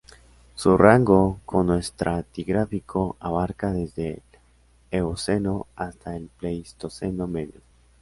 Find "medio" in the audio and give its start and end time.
7.27-7.61